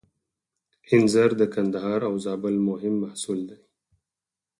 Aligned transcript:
انځر 0.93 1.29
د 1.41 1.43
کندهار 1.55 1.99
او 2.09 2.13
زابل 2.25 2.55
مهم 2.69 2.93
محصول 3.03 3.39
دی 3.49 3.59